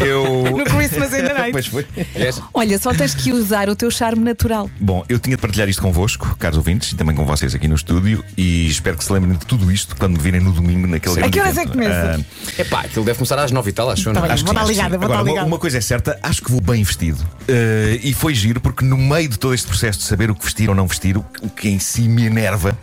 Eu. 0.00 0.44
No 0.56 0.64
Christmas 0.64 1.12
in 1.12 1.16
the 1.22 1.32
Night. 1.34 1.52
Pois 1.52 1.66
foi. 1.66 1.84
Queres? 1.84 2.40
Olha, 2.54 2.78
só 2.78 2.92
tens 2.94 3.14
que 3.14 3.32
usar 3.32 3.68
o 3.68 3.76
teu 3.76 3.90
charme 3.90 4.22
natural. 4.24 4.70
Bom, 4.80 5.04
eu 5.08 5.18
tinha 5.18 5.36
de 5.36 5.42
partilhar 5.42 5.68
isto 5.68 5.82
convosco, 5.82 6.34
caros 6.38 6.56
ouvintes, 6.56 6.92
e 6.92 6.96
também 6.96 7.14
com 7.14 7.24
vocês 7.26 7.54
aqui 7.54 7.68
no 7.68 7.74
estúdio, 7.74 8.24
e 8.36 8.66
espero 8.68 8.96
que 8.96 9.04
se 9.04 9.12
lembrem 9.12 9.34
de 9.38 9.44
tudo 9.46 9.70
isto 9.70 9.94
quando 9.96 10.12
me 10.16 10.18
virem 10.22 10.40
no 10.40 10.52
domingo 10.52 10.86
naquele 10.86 11.22
A 11.22 11.28
que 11.30 11.38
horas 11.40 11.56
é 11.58 11.64
que 11.64 11.72
começa? 11.72 12.20
Ah, 12.20 12.60
Epá, 12.62 12.80
aquilo 12.80 13.04
deve 13.04 13.18
começar 13.18 13.38
às 13.38 13.50
nove 13.50 13.70
e 13.70 13.72
tal, 13.72 13.90
acho, 13.90 14.04
Tá 14.04 14.12
não? 14.14 14.22
bem. 14.22 14.30
Acho 14.30 14.44
que 14.44 14.50
Vou 14.52 14.52
sim, 14.52 14.54
dar 14.54 14.60
acho 14.62 14.68
que 14.70 14.76
ligada, 14.76 14.96
vou 14.98 15.04
Agora, 15.04 15.18
dar 15.18 15.22
uma, 15.24 15.30
ligada. 15.30 15.46
uma 15.46 15.58
coisa 15.58 15.78
é 15.78 15.80
certa, 15.80 16.18
acho 16.22 16.42
que 16.42 16.50
vou 16.50 16.60
bem 16.60 16.82
vestido. 16.82 17.24
Eh, 17.48 18.00
e 18.02 18.14
foi 18.14 18.34
giro 18.34 18.60
porque 18.60 18.84
no 18.84 18.96
meio 18.96 19.28
de 19.28 19.38
todo 19.38 19.54
este 19.54 19.66
processo 19.66 19.98
de 19.98 20.04
saber 20.06 20.30
o 20.30 20.34
que 20.34 20.44
vestir 20.44 20.68
ou 20.68 20.74
não 20.74 20.86
vestir, 20.86 21.16
o 21.16 21.24
que 21.54 21.68
em 21.68 21.78
si 21.78 22.02
me 22.08 22.24
enerva, 22.26 22.76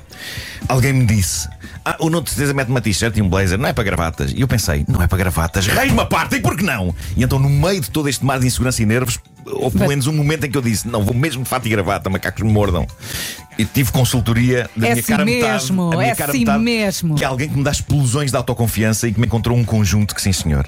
alguém 0.68 0.94
me 0.94 1.06
disse: 1.06 1.48
Ah, 1.86 1.96
o 2.00 2.10
não 2.10 2.22
de 2.22 2.30
certeza 2.30 2.54
mete 2.54 2.70
uma 2.70 2.82
t-shirt 2.82 3.16
e 3.18 3.22
um 3.22 3.30
blazer, 3.30 3.58
não 3.58 3.68
é 3.70 3.74
para 3.74 3.84
gravatas. 3.84 4.32
E 4.36 4.42
eu 4.42 4.48
pensei: 4.48 4.86
não 4.88 5.02
é 5.02 5.08
para 5.08 5.18
gravatas, 5.18 5.68
reis 5.68 5.92
uma 5.92 6.06
parte, 6.06 6.36
e 6.36 6.40
por 6.40 6.56
que 6.58 6.64
não? 6.64 6.94
E 7.16 7.24
então, 7.24 7.40
no 7.40 7.50
meio 7.50 7.82
de 7.82 7.90
todo 7.90 8.08
este 8.10 8.24
mar 8.26 8.40
de 8.40 8.48
insegurança 8.48 8.82
e 8.82 8.86
nervos, 8.86 9.20
houve 9.46 9.78
pelo 9.78 9.90
menos 9.90 10.08
um 10.08 10.14
momento 10.14 10.46
em 10.46 10.52
que 10.52 10.58
eu 10.58 10.62
disse: 10.62 10.88
não, 10.88 11.04
vou 11.04 11.14
mesmo 11.16 11.44
de 11.44 11.50
fato 11.50 11.66
e 11.66 11.70
gravata, 11.70 12.10
macacos 12.10 12.44
me 12.44 12.52
mordam. 12.52 12.86
E 13.58 13.66
tive 13.66 13.92
consultoria 13.92 14.70
da 14.76 14.88
É 14.88 14.92
minha 14.92 14.94
assim 15.04 15.12
cara 15.12 15.26
metade, 15.26 15.52
mesmo, 15.64 15.94
a 15.94 15.98
minha 15.98 16.12
é 16.12 16.16
cara 16.16 16.32
assim 16.32 16.40
metade, 16.40 16.64
mesmo. 16.64 17.16
Que 17.16 17.24
é 17.24 17.28
alguém 17.28 17.48
que 17.50 17.56
me 17.58 17.64
dá 17.64 17.72
explosões 17.72 18.32
de 18.32 18.38
autoconfiança 18.38 19.08
e 19.08 19.14
que 19.14 19.20
me 19.20 19.28
encontrou 19.28 19.56
um 19.58 19.64
conjunto 19.64 20.16
que 20.16 20.22
sim, 20.22 20.34
senhor. 20.34 20.68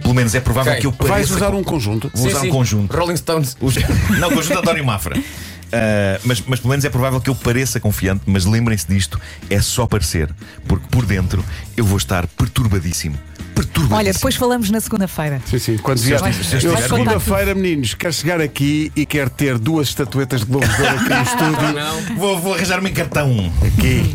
Pelo 0.00 0.14
menos 0.14 0.34
é 0.34 0.40
provável 0.40 0.72
Ok. 0.72 0.80
que 0.80 0.86
eu 0.86 0.92
pareça. 0.92 1.14
Vais 1.14 1.30
usar 1.30 1.54
um 1.54 1.62
conjunto. 1.62 2.10
Vou 2.14 2.26
usar 2.26 2.40
um 2.42 2.48
conjunto. 2.48 2.96
Rolling 2.96 3.16
Stones. 3.16 3.56
Os- 3.60 3.76
Não, 4.18 4.30
conjunto 4.30 4.58
António 4.58 4.84
Mafra. 4.84 5.16
Ah, 5.72 6.20
mas, 6.24 6.42
mas 6.46 6.60
pelo 6.60 6.70
menos 6.70 6.84
é 6.84 6.90
provável 6.90 7.20
que 7.20 7.30
eu 7.30 7.34
pareça 7.34 7.80
confiante, 7.80 8.22
mas 8.26 8.44
lembrem-se 8.44 8.86
disto, 8.86 9.18
é 9.48 9.60
só 9.60 9.86
parecer, 9.86 10.28
porque 10.68 10.86
por 10.88 11.06
dentro 11.06 11.42
eu 11.76 11.84
vou 11.84 11.96
estar 11.96 12.26
perturbadíssimo. 12.26 13.18
Perturbadíssimo. 13.54 13.96
Olha, 13.96 14.12
depois 14.12 14.34
falamos 14.34 14.70
na 14.70 14.80
segunda-feira. 14.80 15.40
Sim, 15.46 15.58
sim. 15.58 15.78
Quando 15.78 15.98
vier. 15.98 16.20
eu 16.62 16.76
segunda-feira, 16.76 17.54
meninos, 17.54 17.94
quero 17.94 18.12
chegar 18.12 18.40
aqui 18.40 18.92
e 18.96 19.04
quero 19.06 19.30
ter 19.30 19.58
duas 19.58 19.88
estatuetas 19.88 20.40
de 20.40 20.46
Globos 20.46 20.68
de 20.74 20.82
Ouro 20.82 20.94
aqui 20.96 21.08
no 21.08 21.22
estúdio. 21.22 21.72
Não. 21.72 22.16
Vou, 22.16 22.38
vou 22.40 22.54
arranjar-me 22.54 22.90
em 22.90 22.92
cartão. 22.92 23.52
Aqui. 23.66 24.14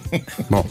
Bom, 0.50 0.66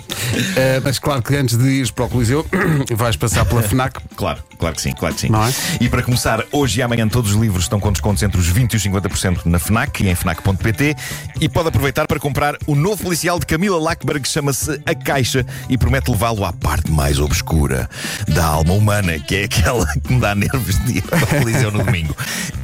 eh, 0.56 0.82
mas 0.84 1.00
claro 1.00 1.22
que 1.22 1.36
antes 1.36 1.58
de 1.58 1.68
ires 1.68 1.92
para 1.92 2.06
o 2.06 2.10
Coliseu, 2.10 2.46
vais 2.96 3.16
passar 3.16 3.46
pela 3.46 3.62
FNAC. 3.62 4.00
Claro, 4.16 4.44
claro 4.58 4.76
que 4.76 4.82
sim, 4.82 4.92
claro 4.94 5.16
que 5.16 5.22
sim. 5.22 5.30
Não 5.30 5.46
é? 5.46 5.52
E 5.80 5.90
para 5.90 6.02
começar, 6.02 6.44
hoje 6.52 6.80
e 6.80 6.84
amanhã 6.84 7.08
todos 7.08 7.32
os 7.32 7.38
livros 7.38 7.64
estão 7.64 7.80
com 7.80 7.92
descontos 7.92 8.24
entre 8.24 8.40
os 8.40 8.52
20% 8.52 8.74
e 8.74 8.76
os 8.76 8.84
50% 8.84 9.46
na 9.46 9.60
FNAC 9.60 10.04
e 10.04 10.10
em 10.10 10.16
FNAC.pt 10.16 10.96
e 11.40 11.50
pode 11.50 11.70
aproveitar 11.70 12.08
para 12.08 12.20
comprar 12.20 12.56
o 12.66 12.76
novo 12.76 13.04
policial 13.04 13.40
de 13.40 13.46
Camila 13.46 13.80
Lackberg 13.80 14.22
que 14.22 14.30
chama-se 14.30 14.82
A 14.86 14.96
Caixa 14.96 15.46
e 15.70 15.78
promete 15.78 16.10
levá-lo 16.10 16.44
à 16.46 16.54
parte 16.54 16.92
mais 16.92 17.20
obscura 17.20 17.90
da 18.28 18.46
alma 18.46 18.74
humana, 18.74 19.20
que 19.20 19.36
é 19.36 19.44
aquela 19.46 19.86
que 19.86 20.14
me 20.14 20.20
dá 20.20 20.36
nervos 20.36 20.78
de 20.86 20.98
ir 20.98 21.02
para 21.02 21.24
o 21.24 21.28
Coliseu 21.28 21.72
no 21.72 21.84
domingo. 21.84 22.16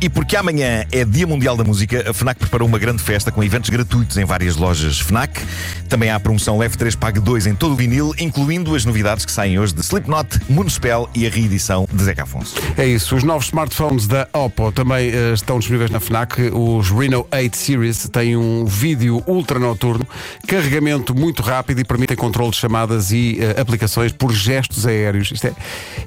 E 0.01 0.09
porque 0.09 0.35
amanhã 0.35 0.85
é 0.91 1.05
Dia 1.05 1.25
Mundial 1.25 1.55
da 1.55 1.63
Música, 1.63 2.09
a 2.09 2.13
FNAC 2.13 2.39
preparou 2.39 2.67
uma 2.67 2.79
grande 2.79 3.01
festa 3.01 3.31
com 3.31 3.43
eventos 3.43 3.69
gratuitos 3.69 4.17
em 4.17 4.25
várias 4.25 4.55
lojas 4.55 4.99
FNAC. 4.99 5.39
Também 5.87 6.09
há 6.09 6.15
a 6.15 6.19
promoção 6.19 6.57
Leve 6.57 6.77
3 6.77 6.95
Pague 6.95 7.19
2 7.19 7.47
em 7.47 7.55
todo 7.55 7.73
o 7.73 7.75
vinil, 7.75 8.13
incluindo 8.19 8.75
as 8.75 8.85
novidades 8.85 9.25
que 9.25 9.31
saem 9.31 9.59
hoje 9.59 9.73
de 9.73 9.81
Slipknot, 9.81 10.39
Municipal 10.49 11.09
e 11.15 11.25
a 11.25 11.29
reedição 11.29 11.87
de 11.91 12.03
Zeca 12.03 12.23
Afonso. 12.23 12.55
É 12.77 12.85
isso, 12.85 13.15
os 13.15 13.23
novos 13.23 13.45
smartphones 13.45 14.07
da 14.07 14.27
Oppo 14.33 14.71
também 14.71 15.09
eh, 15.09 15.33
estão 15.33 15.59
disponíveis 15.59 15.91
na 15.91 15.99
FNAC. 15.99 16.51
Os 16.51 16.89
Reno 16.89 17.25
8 17.31 17.57
Series 17.57 18.09
têm 18.09 18.35
um 18.35 18.65
vídeo 18.65 19.23
ultra 19.27 19.59
noturno, 19.59 20.07
carregamento 20.47 21.15
muito 21.15 21.41
rápido 21.41 21.79
e 21.79 21.83
permitem 21.83 22.17
controle 22.17 22.51
de 22.51 22.57
chamadas 22.57 23.11
e 23.11 23.37
eh, 23.39 23.59
aplicações 23.59 24.11
por 24.11 24.33
gestos 24.33 24.85
aéreos. 24.85 25.32
Isto 25.33 25.47
é, 25.47 25.53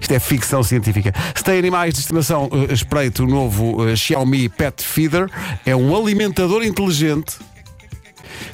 isto 0.01 0.13
é 0.13 0.19
ficção 0.19 0.63
científica. 0.63 1.13
Se 1.35 1.43
tem 1.43 1.59
animais 1.59 1.95
de 1.95 2.01
estimação, 2.01 2.49
eh, 2.53 2.73
espreite 2.73 3.23
o 3.23 3.27
novo 3.27 3.89
eh, 3.89 3.97
Xiaomi 3.97 4.49
Pet 4.49 4.83
Feeder. 4.83 5.29
É 5.65 5.75
um 5.75 5.97
alimentador 5.97 6.65
inteligente 6.65 7.37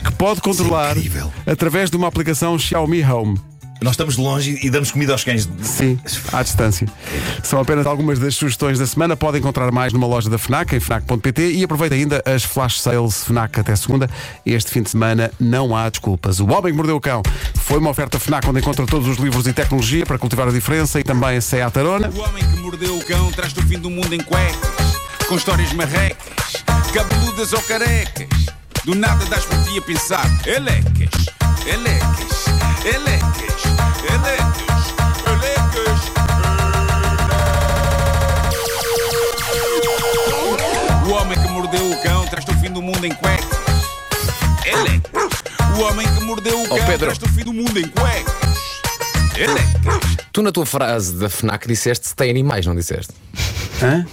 que 0.05 0.13
pode 0.13 0.41
controlar 0.41 0.97
incrível. 0.97 1.33
através 1.47 1.91
de 1.91 1.97
uma 1.97 2.09
aplicação 2.09 2.59
Xiaomi 2.59 3.05
Home. 3.05 3.52
Nós 3.83 3.93
estamos 3.93 4.17
longe 4.17 4.59
e 4.63 4.71
damos 4.71 4.91
comida 4.91 5.13
aos 5.13 5.25
cães. 5.25 5.49
Sim, 5.63 5.99
à 6.33 6.43
distância. 6.43 6.87
São 7.43 7.61
apenas 7.61 7.87
algumas 7.87 8.19
das 8.19 8.35
sugestões 8.35 8.79
da 8.79 8.87
semana. 8.87 9.17
Podem 9.17 9.41
encontrar 9.41 9.71
mais 9.73 9.93
numa 9.93 10.07
loja 10.07 10.31
da 10.31 10.39
FNAC, 10.39 10.77
em 10.77 10.81
FNAC.pt 10.81 11.53
e 11.53 11.65
aproveita 11.65 11.95
ainda 11.95 12.23
as 12.25 12.45
flash 12.45 12.81
sales 12.81 13.25
FNAC 13.25 13.61
até 13.61 13.75
segunda. 13.75 14.09
Este 14.47 14.71
fim 14.71 14.83
de 14.83 14.91
semana 14.91 15.31
não 15.41 15.77
há 15.77 15.89
desculpas. 15.89 16.41
O 16.41 16.47
Homem 16.51 16.73
que 16.73 16.77
Mordeu 16.77 16.97
o 16.97 17.01
Cão 17.01 17.23
foi 17.55 17.79
uma 17.79 17.91
oferta 17.91 18.19
FNAC 18.19 18.49
onde 18.49 18.61
encontra 18.61 18.87
todos 18.87 19.09
os 19.09 19.19
livros 19.19 19.47
e 19.47 19.53
tecnologia 19.53 20.07
para 20.07 20.19
cultivar 20.19 20.49
a 20.49 20.53
diferença 20.53 21.01
e 21.01 21.05
também 21.05 21.37
a 21.37 21.41
Seat 21.41 21.79
Arona. 21.79 22.09
O 22.09 22.21
homem 22.21 22.45
que 22.45 22.57
mordeu 22.61 22.97
o 22.97 23.05
cão 23.05 23.31
traz-te 23.33 23.61
o 23.61 23.63
fim 23.63 23.79
do 23.79 23.91
mundo 23.91 24.15
em 24.15 24.21
cuecas, 24.21 24.97
com 25.29 25.37
histórias 25.37 25.73
marrecas, 25.73 26.63
cabeludas 26.93 27.53
ou 27.53 27.63
carecas. 27.63 28.29
Do 28.85 28.95
nada 28.95 29.25
das 29.27 29.45
por 29.45 29.63
ti 29.65 29.79
a 29.79 29.83
pensar, 29.83 30.27
elecas, 30.47 31.27
elecas, 31.67 32.42
elecas, 32.85 33.63
elecas, 34.09 34.95
elecas. 35.27 36.01
O 41.07 41.11
homem 41.13 41.39
que 41.41 41.49
mordeu 41.49 41.91
o 41.91 42.03
cão 42.03 42.27
traz-te 42.27 42.51
o 42.51 42.55
fim 42.59 42.71
do 42.71 42.83
mundo 42.83 43.05
em 43.05 43.15
cuecas. 43.15 43.47
Elecas. 44.65 45.33
O 45.79 45.83
homem 45.83 46.07
que 46.07 46.25
mordeu 46.25 46.61
o 46.63 46.69
cão 46.69 46.79
Pedro. 46.79 46.99
traz-te 47.07 47.25
o 47.25 47.29
fim 47.29 47.45
do 47.45 47.53
mundo 47.53 47.79
em 47.79 47.89
cuecas. 47.89 48.33
Elecas. 49.37 50.17
Tu, 50.33 50.43
na 50.43 50.51
tua 50.53 50.67
frase 50.67 51.15
da 51.15 51.29
FNAC, 51.29 51.67
disseste 51.69 52.09
se 52.09 52.17
tem 52.17 52.31
animais, 52.31 52.67
não 52.67 52.75
disseste? 52.75 53.13
Hã? 53.83 54.07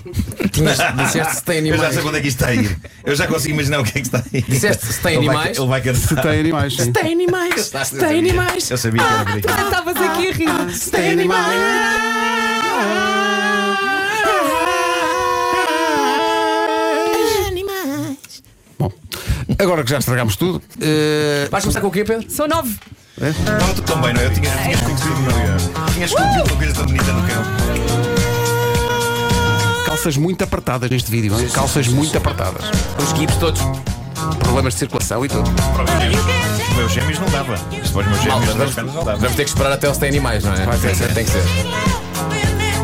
Tinhas, 0.59 0.77
disseste 1.05 1.35
se 1.35 1.43
tem 1.43 1.57
Eu 1.57 1.63
já 1.65 1.73
animais. 1.73 1.93
sei 1.93 2.03
quando 2.03 2.17
é 2.17 2.21
que 2.21 2.27
isto 2.27 2.37
está 2.41 2.47
a 2.51 2.55
ir. 2.55 2.77
Eu 3.05 3.15
já 3.15 3.27
consigo 3.27 3.53
imaginar 3.53 3.79
o 3.79 3.83
que 3.83 3.89
é 3.89 4.01
que 4.01 4.07
está 4.07 4.17
a 4.19 4.37
ir. 4.37 4.45
Disseste 4.47 4.85
se 4.85 4.99
tem 5.01 5.15
Ele 5.17 5.25
vai- 5.27 5.35
animais? 5.35 5.57
Ele 5.57 5.67
vai 5.67 5.95
Se 5.95 6.15
tem 6.15 6.39
animais. 6.39 6.75
sim. 6.75 6.91
Tem 6.91 7.11
animais! 7.13 7.65
Se 7.65 7.95
tem 7.97 8.19
animais! 8.19 8.71
Eu 8.71 8.77
sabia 8.77 9.01
que 9.03 9.13
era 9.13 9.25
por 9.25 9.37
aqui. 9.37 9.47
Ah, 9.49 9.63
Estavas 9.63 9.95
aqui 9.97 10.27
a 10.27 10.31
rir. 10.31 10.73
Se 10.75 10.91
tem 10.91 11.11
animais! 11.11 11.59
Bom, 18.77 18.91
agora 19.57 19.83
que 19.83 19.89
já 19.89 19.97
estragámos 19.99 20.35
tudo, 20.35 20.61
eh, 20.81 21.47
Vais 21.51 21.63
começar 21.63 21.81
com 21.81 21.87
o 21.87 21.91
quê, 21.91 22.03
Pedro? 22.05 22.29
São 22.29 22.47
nove. 22.47 22.75
Estava 23.21 23.73
tudo 23.73 23.81
tão 23.85 24.01
bem, 24.01 24.13
não 24.13 24.21
é? 24.21 24.25
Eu 24.27 24.33
tinha, 24.33 24.49
tinha 24.51 24.73
esculpido 24.73 25.13
uma, 25.15 25.91
tinha 25.93 26.05
esculpido 26.05 26.43
uma 26.45 26.55
coisa 26.57 26.73
tão 26.73 26.85
bonita 26.85 27.11
no 27.11 27.27
cão. 27.27 28.08
Calças 29.99 30.15
muito 30.17 30.41
apertadas 30.45 30.89
neste 30.89 31.11
vídeo. 31.11 31.37
hein? 31.37 31.49
Calças 31.49 31.87
muito 31.89 32.17
apertadas. 32.17 32.63
Os 32.97 33.09
gips 33.19 33.35
todos. 33.35 33.61
Problemas 34.39 34.73
de 34.73 34.79
circulação 34.79 35.25
e 35.25 35.27
tudo. 35.27 35.49
Os 35.49 36.75
meus 36.77 36.91
gêmeos. 36.93 37.19
Não 37.19 37.27
dava. 37.29 37.57
Se 37.57 37.91
for 37.91 38.03
os 38.03 38.07
meus 38.07 38.21
gêmeos, 38.21 38.45
Malta, 38.45 38.73
pernas 38.75 38.93
não 38.95 39.03
dava. 39.03 39.17
vamos 39.17 39.35
ter 39.35 39.43
que 39.43 39.49
esperar 39.49 39.73
até 39.73 39.93
se 39.93 39.99
tem 39.99 40.07
animais, 40.09 40.41
não 40.45 40.53
é? 40.53 40.65
Vai 40.65 40.77
ter 40.77 40.91
que 40.91 40.95
ser. 40.95 41.13
Tem 41.13 41.25
que 41.25 41.31
ser. 41.31 41.43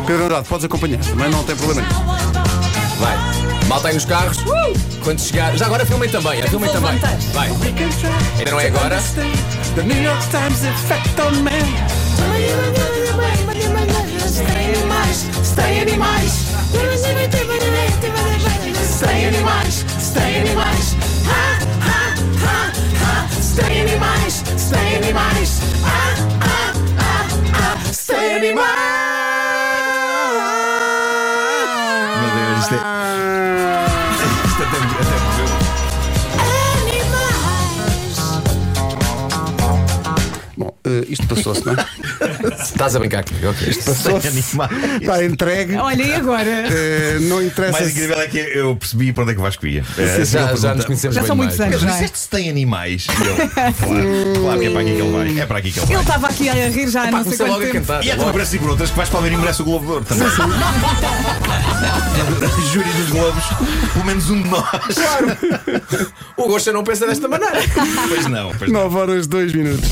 Pedro 0.06 0.24
Andrade, 0.24 0.46
podes 0.46 0.66
acompanhar, 0.66 1.00
também 1.00 1.30
não 1.30 1.42
tem 1.42 1.56
problema 1.56 1.80
nenhum. 1.88 2.04
Vai. 2.98 3.16
Malta 3.66 3.88
aí 3.88 3.94
nos 3.94 4.04
carros. 4.04 4.36
Quando 5.02 5.18
chegar. 5.20 5.56
Já 5.56 5.66
agora 5.66 5.86
filmem 5.86 6.10
também. 6.10 6.40
é, 6.40 6.46
Filmem 6.48 6.70
também. 6.70 6.98
Vai. 7.32 7.48
Ainda 7.48 8.50
não 8.50 8.60
é 8.60 8.66
agora? 8.66 9.02
The 9.74 9.82
New 9.82 10.02
York 10.02 10.22
Times 10.28 10.64
effect 10.64 11.20
on 11.22 11.30
man. 11.42 11.66
Stay 15.16 15.80
animais, 15.80 16.32
stay 16.98 17.56
animais. 17.56 17.96
Stay 18.96 19.24
animais, 19.26 19.84
stay 19.98 20.40
animais. 20.40 20.96
Ha, 21.26 21.58
ha, 21.80 22.14
ha, 22.44 22.72
ha. 23.00 23.28
Stay 23.40 23.80
animais, 23.80 24.44
stay 24.58 24.96
animais. 24.96 25.60
Ah, 25.84 26.14
ah, 26.40 26.72
ah, 26.98 27.26
ah. 27.54 27.76
Stay 27.92 28.36
animais. 28.36 28.76
Meu 32.20 32.30
Deus, 32.36 32.58
isto 32.60 32.74
é. 32.74 32.76
Isto 34.46 34.62
até, 34.62 34.76
até 34.76 35.16
morreu. 35.24 35.48
Bom, 40.58 40.70
eh, 40.84 41.04
isto 41.08 41.26
passou-se, 41.26 41.64
não 41.64 41.72
é? 41.72 41.76
Estás 42.62 42.96
a 42.96 42.98
brincar 42.98 43.24
comigo, 43.24 43.50
ok. 43.50 43.72
Sem 43.72 44.16
animais. 44.16 45.00
Está 45.02 45.24
entregue. 45.24 45.76
Olha, 45.76 46.02
e 46.02 46.14
agora? 46.14 46.50
Eh, 46.70 47.18
não 47.22 47.36
O 47.38 47.42
interessa. 47.42 47.72
mais 47.72 47.84
se- 47.86 47.90
incrível 47.92 48.20
é 48.20 48.26
que 48.28 48.38
eu 48.38 48.76
percebi 48.76 49.12
para 49.12 49.22
onde 49.22 49.32
é 49.32 49.34
que 49.34 49.40
o 49.40 49.42
Vasco 49.44 49.66
ia. 49.66 49.84
Eh, 49.98 50.24
Já, 50.24 50.50
ele 50.50 50.56
já 50.60 50.74
nos 50.74 50.84
conhecemos 50.84 51.14
Já 51.14 51.20
bem 51.22 51.26
são 51.26 51.36
muitos 51.36 51.58
mais. 51.58 51.72
anos, 51.72 51.80
Pedro, 51.80 51.86
não 51.86 51.92
é? 51.92 51.96
disseste 52.02 52.18
se 52.18 52.28
tem 52.28 52.48
animais? 52.50 53.06
E 53.08 53.26
eu, 53.26 53.36
claro, 53.36 54.40
claro 54.40 54.60
que 54.60 54.66
é 54.66 54.70
para 54.70 54.80
aqui 54.80 54.92
que 54.94 55.00
ele 55.00 55.10
vai. 55.12 55.38
É 55.40 55.46
para 55.46 55.58
aqui 55.58 55.72
que 55.72 55.78
ele 55.80 55.86
Ele 55.86 55.94
vai. 55.94 56.02
estava 56.02 56.26
aqui 56.28 56.48
a 56.48 56.52
rir 56.68 56.88
já 56.88 57.02
há 57.02 57.04
Pá, 57.06 57.10
não 57.10 57.24
sei 57.24 57.24
comecei 57.24 57.46
quanto 57.46 57.50
logo 57.52 57.62
a 57.62 57.66
tempo. 57.72 57.86
cantar. 57.86 58.04
E 58.04 58.10
é 58.10 58.16
também 58.16 58.32
por 58.32 58.40
assim 58.40 58.58
por 58.58 58.70
outras 58.70 58.90
que 58.90 58.96
vais 58.96 59.08
para 59.08 59.20
ver 59.20 59.32
e 59.32 59.36
merece 59.36 59.62
o 59.62 59.64
Globo 59.64 59.86
de 59.86 59.92
Ouro 59.92 60.04
também. 60.04 60.26
Júri 62.72 62.90
dos 62.92 63.10
Globos, 63.10 63.44
pelo 63.92 64.04
menos 64.04 64.30
um 64.30 64.42
de 64.42 64.48
nós. 64.48 64.66
O 66.36 66.46
Gosta 66.48 66.70
não 66.72 66.84
pensa 66.84 67.06
desta 67.06 67.26
maneira. 67.28 67.56
Pois 68.08 68.26
não, 68.26 68.52
pois 68.54 68.70
não. 68.70 68.82
9 68.82 68.96
horas 68.98 69.26
2 69.26 69.52
minutos. 69.54 69.88